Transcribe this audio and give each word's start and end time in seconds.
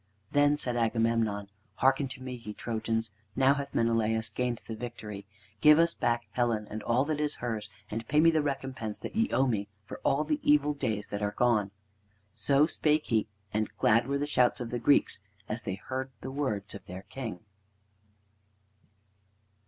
Then 0.31 0.57
said 0.57 0.77
Agamemnon: 0.77 1.47
"Hearken 1.75 2.07
to 2.07 2.23
me, 2.23 2.33
ye 2.33 2.53
Trojans. 2.53 3.11
Now 3.35 3.53
hath 3.53 3.75
Menelaus 3.75 4.29
gained 4.29 4.59
the 4.65 4.73
victory. 4.75 5.27
Give 5.59 5.77
us 5.77 5.93
back 5.93 6.25
Helen, 6.31 6.67
and 6.71 6.81
all 6.81 7.05
that 7.05 7.19
is 7.21 7.35
hers, 7.35 7.69
and 7.91 8.07
pay 8.07 8.19
me 8.19 8.31
the 8.31 8.41
recompense 8.41 8.99
that 9.01 9.15
ye 9.15 9.29
owe 9.31 9.45
me 9.45 9.67
for 9.85 9.99
all 10.03 10.23
the 10.23 10.39
evil 10.41 10.73
days 10.73 11.09
that 11.09 11.21
are 11.21 11.33
gone." 11.37 11.69
So 12.33 12.65
spake 12.65 13.05
he, 13.05 13.27
and 13.53 13.69
glad 13.77 14.07
were 14.07 14.17
the 14.17 14.25
shouts 14.25 14.59
of 14.59 14.71
the 14.71 14.79
Greeks 14.79 15.19
as 15.47 15.61
they 15.61 15.75
heard 15.75 16.09
the 16.21 16.31
words 16.31 16.73
of 16.73 16.83
their 16.87 17.03
king. 17.03 17.41